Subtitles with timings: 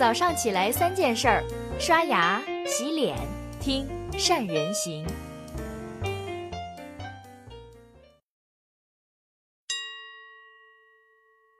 [0.00, 1.44] 早上起来三件事儿：
[1.78, 3.18] 刷牙、洗脸、
[3.60, 3.86] 听
[4.18, 5.06] 善人行。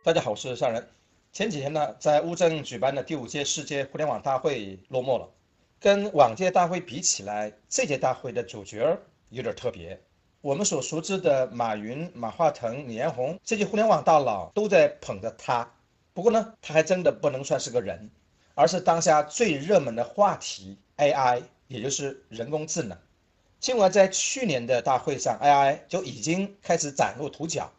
[0.03, 0.89] 大家好，我是善人。
[1.35, 5.29] 前几天呢，在乌镇举办的第五届世界互联网大会落幕了。
[5.79, 8.99] 跟往届大会比起来，这届大会的主角
[9.29, 10.01] 有点特别。
[10.41, 15.71] 我们所熟知的马云、马化腾、李彦宏这些互联网大佬都在捧着他。
[16.15, 18.11] 不过呢，他还真的不能算是个人，
[18.61, 22.99] 而是当下最热门的话题 AI，也就是人工智能。
[23.59, 27.73] 尽管在去年的大会上，AI 就已经开始崭露头角。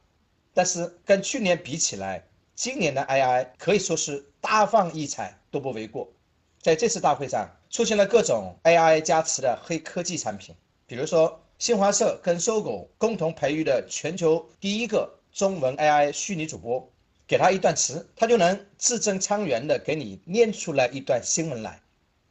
[0.55, 2.23] 但是跟去年比起来，
[2.55, 6.11] 今年的 AI 可以说是大放异彩都不为过。
[6.59, 10.55] 在这次大会上，出现了各种 AI 加持的黑科技产品，
[10.87, 16.91] 比如说新华社跟搜狗共同培育的全球第一个中文 AI 虚拟主播，
[17.31, 21.79] 给他一段词，他就能字正腔圆的给你念出来一段新闻来。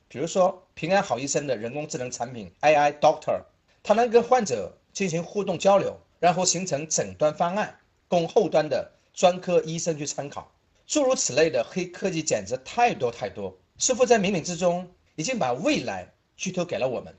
[0.08, 3.40] 比如说平安好医生的人工智能产品 AI Doctor，
[3.82, 7.78] 它能跟患者进行互动交流，然后形成诊断方案。
[8.08, 10.52] 供后端的专科医生去参考，
[10.86, 17.16] 诸如此类的黑科技简直太多太多，似乎在冥冥之中已经把未来剧透给了我们。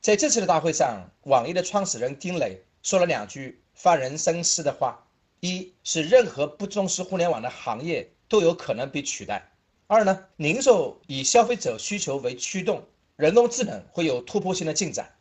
[0.00, 5.04] 在这次的大会上，网易的创始人丁磊说了两句发人深思的话：
[5.40, 9.40] 一是任何不重视互联网的行业都有可能被取代；
[9.86, 12.82] 二呢，零售以消费者需求为驱动，
[13.16, 15.14] 人工智能会有突破性的进展。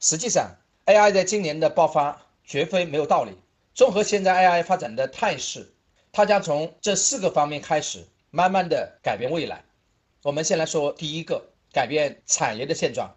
[0.00, 0.50] 实际上
[0.86, 3.32] ，AI 在今年的爆发绝非没有道理。
[3.74, 5.72] 综合现在 AI 发展的态势，
[6.12, 9.62] 它将从这四个方面开始，慢慢的改变未来。
[10.22, 13.14] 我们先来说第一个，改变产业的现状。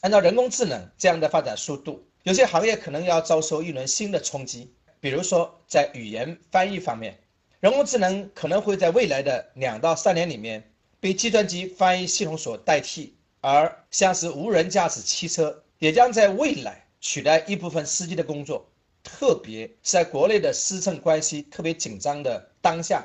[0.00, 4.72] 按照人工智能这样的发展速度，有些行业可能要遭受一轮新的冲击。
[5.02, 7.18] 比如说，在语言翻译方面，
[7.58, 10.62] 人工智能可能会在未来的两到三年里面
[11.00, 18.64] 被计算机翻译系统所代替，而像是无人驾驶汽车，也将在未来取代一部分司机的工作。
[19.02, 23.04] 特别是在国内的师承关系特别紧张的当下，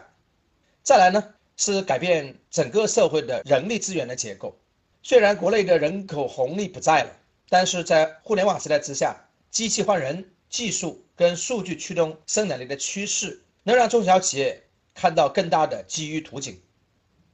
[0.84, 4.56] 再来呢是改变整个社会的人力资源的结构。
[5.02, 7.10] 虽然国内的人口红利不在了，
[7.50, 9.16] 但是在互联网时代之下，
[9.50, 14.64] 机器换人、技术跟数据驱动生产力的趋势，能让中小企业
[14.94, 16.60] 看到更大的机遇图景。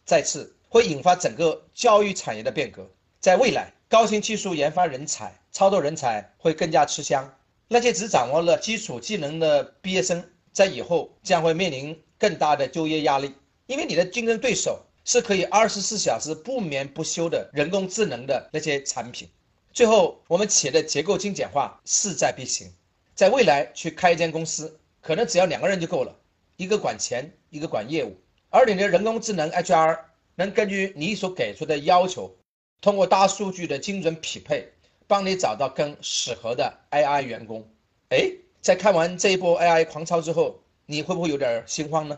[0.06, 2.90] 再次会引发整个教育产业的变革。
[3.19, 7.34] 在未来，高新技术研发人才、操作人才会更加吃香。
[7.68, 13.34] 那些只掌握了基础技能的毕业生，在以后将会面临更大的就业压力，
[13.68, 19.30] 因为你的竞争对手是可以二十四小时不眠不休的人工智能的那些产品。
[19.72, 22.72] 最后，我们企业的结构精简化势在必行，
[23.16, 26.16] 在未来去开一间公司，可能只要两个人就够了，
[26.57, 28.16] 一个管钱，一个管业务，
[28.50, 30.00] 而你的人工智能 HR
[30.35, 32.35] 能根据你所给出的要求，
[32.81, 34.69] 通过大数据的精准匹配。
[35.06, 37.69] 帮你找到更适合的 AI 员工。
[38.09, 38.31] 哎，
[38.62, 42.18] 在看完这一波 AI 狂潮之后，你会不会有点心慌呢？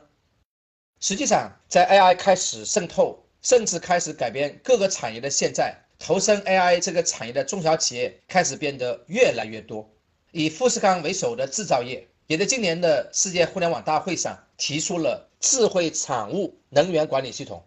[1.01, 9.89] 实际上，在 AI 开始渗透，甚至开始改变各个产业的现在，投身 AI 这个产业的中小企业开始变得越来越多。
[10.37, 17.63] 以富士康为首的制造业，也在今年的世界互联网大会上提出了智慧产物能源管理系统。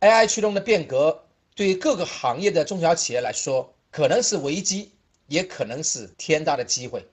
[0.00, 1.22] AI 驱动的变革，
[1.54, 4.90] 对于各个行业的中小企业来说，可能是危机，
[5.28, 7.06] 也可能是天大的机会。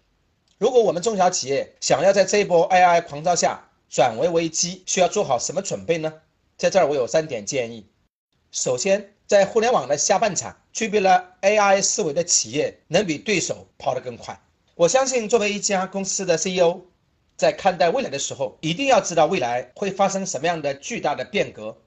[0.58, 6.12] 如果我们中小企业想要在这波 AI 狂潮下转为危机，需要做好什么准备呢？
[6.58, 7.86] 在这儿我有三点建议。
[8.52, 14.42] 首先，在互联网的下半场，具备了 AI 思维的企业能比对手跑得更快。
[14.78, 16.82] 我相信，作为一家公司的 CEO，
[17.38, 21.78] 在看待未来的时候，一定要知道未来会发生什么样的巨大的变革。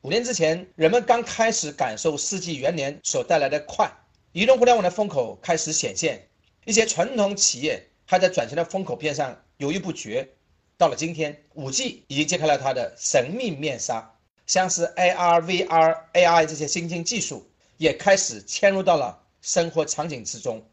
[0.00, 3.88] 五年之前，人们刚开始感受世纪元年所带来的快。
[4.32, 6.26] 移动互联网的风口开始显现，
[6.64, 10.28] 一些传统企业还在转型的风口边上犹豫不决。
[10.76, 14.16] 到了今天，5G 已经揭开了它的神秘面纱，
[14.48, 20.66] 像是 AR、VR、AI 这些新兴技术也开始嵌入到了生活场景之中。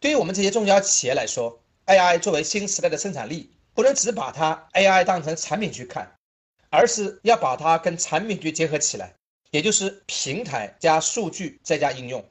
[0.00, 6.10] 对于我们这些中小企业来说，AI 作为新时代的生产力，不能只把它 AI 当成产品去看，
[6.70, 9.14] 而是要把它跟产品去结合起来，
[9.50, 12.24] 也就是平台加数据再加应用。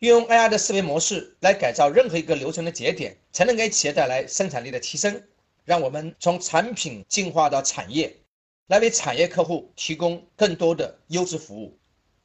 [0.00, 5.22] 运用 AI 的思维模式来改造任何一个流程的节点，才能给企业带来生产力的提升，
[5.64, 8.14] 让我们从产品进化到产业，
[8.66, 11.78] 来为产业客户提供更多的优质服务。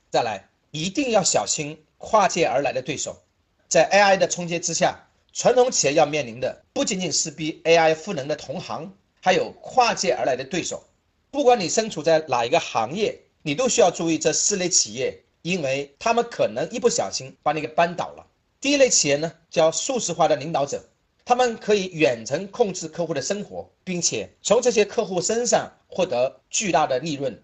[0.10, 3.22] 再来，一定要小心跨界而来的对手。
[3.68, 10.84] 在 AI 的冲击之下，传统企业要面临的不仅仅是比 AI 赋能的同行，还有跨界而来的对手。
[11.32, 18.26] 不管你身处在哪一个行业，你都需要注意这四类企业，因为他们可能一不小心把你给扳倒了。
[18.62, 20.84] 第一类企业呢，叫数字化的领导者，
[21.26, 27.44] 他们可以远程控制客户的生活，并且从这些客户身上获得巨大的利润。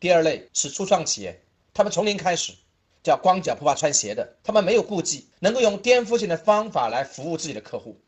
[0.00, 1.42] 第二类是初创企业，
[1.74, 2.54] 他们从零开始，
[3.08, 7.98] 叫光脚不怕穿鞋的，他们没有顾忌，能够用颠覆性的方法来服务自己的客户。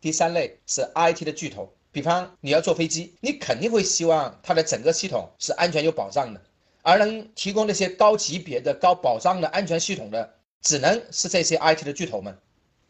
[0.00, 6.40] 第三类是 IT 的巨头，比方你要坐飞机，你肯定会希望它的整个系统是安全有保障的，
[6.80, 10.34] 而能提供那些高级别的、高保障的安全系统的。
[10.60, 12.36] 只能是这些 IT 的巨头们。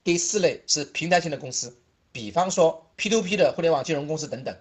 [0.03, 1.77] 第四类是平台型的公司，
[2.13, 4.57] 比方说 P2P 的互联网金融公司等等。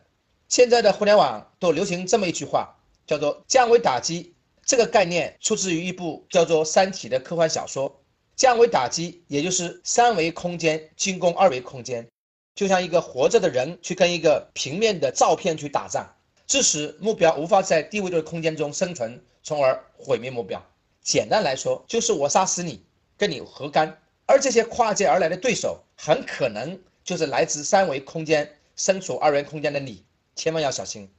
[0.50, 4.36] 现在的互联网都流行这么一句话，叫做降维打击。
[4.68, 8.04] 这个概念出自于一部叫做《三体》的科幻小说。
[8.36, 12.06] 降维打击，也就是三维空间进攻二维空间，
[12.54, 16.06] 就像一个活着的人去跟一个平面的照片去打仗，
[16.46, 20.62] 致使目标无法在低维度的空间中生存，从而毁灭目标。
[21.02, 22.84] 简单来说，就是我杀死你。
[23.18, 23.98] 跟你何干？
[24.26, 30.04] 而这些跨界而来的对手，很可能就是来自三维空间、身处二维空间的你，
[30.36, 31.10] 千万要小心。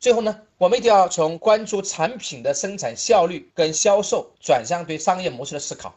[0.00, 5.94] 最后呢，我们一定要从关注产品的生产效率跟销售，转向对商业模式的思考。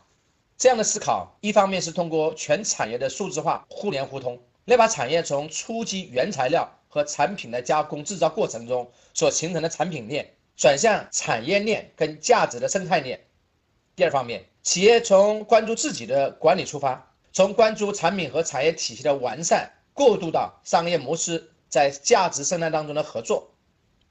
[0.58, 13.20] 这样的思考，一方面是通过全产业的数字化互联互通，来把产业从初级原材料和产品的加工制造过程中所形成的产品链，转向产业链跟价值的生态链。
[13.96, 14.46] 第二方面。
[14.64, 23.51] 企业从关注自己的管理出发，从关注产品和产业体系的完善，过渡到商业模式在价值生态当中的合作。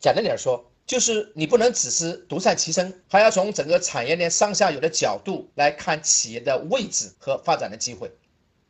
[0.00, 8.10] 简单点说，就是你不能只是独善其身，还要从整个产业链上下游的角度来看企业的位置和发展的机会。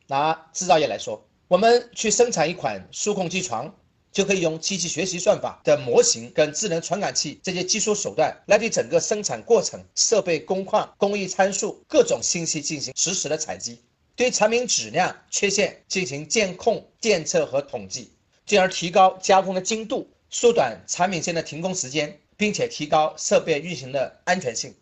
[0.07, 3.73] 拿制造业来说，我们去生产一款数控机床。
[4.11, 13.79] 就可以用机器学习算法的模型跟智能传感器这些技术手段来对整个生产过程、设备工况、工艺参数各种信息进行实时的采集，
[14.17, 18.11] 对产品质量缺陷进行监控、监测和统计，
[18.45, 24.73] 进而提高加工的精度，缩短产品线的停工时间，并且提高设备运行的安全性。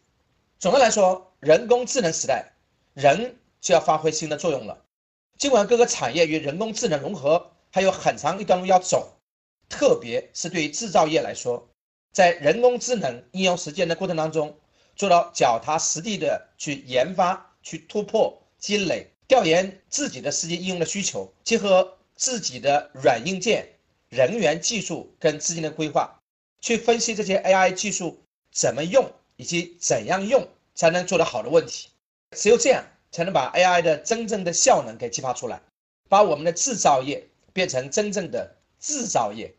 [0.60, 2.54] 总的来说，人工智能时代，
[2.94, 4.86] 人就要发挥新的作用了。
[5.38, 9.16] 尽管各个产业与人工智能融合还有很长一段路要走。
[9.68, 11.68] 特别是对于制造业来说，
[12.12, 14.56] 在人工智能应用实践的过程当中，
[14.96, 23.68] 做到脚踏实地的去研发、去突破、积累、调研自己的实际应用的需求，结合自己的软硬件、
[24.10, 26.20] 人员、技术跟资金的规划，
[26.62, 31.90] 去分析这些 AI 技术怎么用以及怎样用才能做得好的问题。
[32.36, 35.62] 只有这样，才能把 AI 的真正的效能给激发出来，
[36.08, 39.54] 把我们的制造业变成真正的制造业。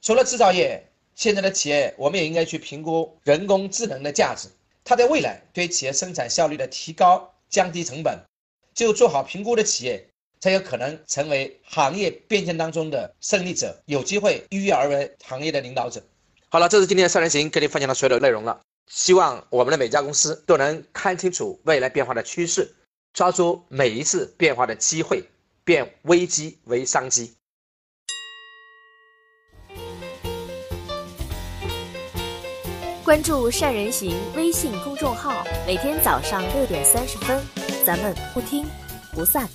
[0.00, 4.48] 除了制造业，现在的企业我们也应该去评估人工智能的价值。
[4.84, 8.18] 它在未来对企业生产效率的提高、降低成本，
[8.74, 10.06] 只有做好评估的企业，
[10.44, 16.02] 才有可能成为行业变迁当中的胜利者，有机会一跃而为行业的领导者。
[16.50, 18.60] 好了，这是今天的三人行跟你分享的所有的内容了。
[18.86, 22.70] 希望我们的每家公司都能看清楚未来变化的趋势，
[23.14, 25.24] 抓住每一次变化的机会，
[25.64, 27.32] 变危机为商机。
[33.02, 37.42] 关注善人行微信公众号，每天早上六点三十分，
[37.82, 38.66] 咱们不听
[39.14, 39.48] 不散。